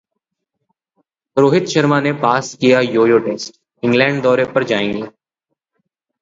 [1.37, 5.03] रोहित शर्मा ने पास किया यो-यो टेस्ट, इंग्लैंड दौरे पर जाएंगे